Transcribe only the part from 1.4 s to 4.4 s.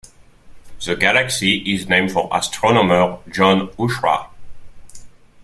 is named for astronomer John Huchra.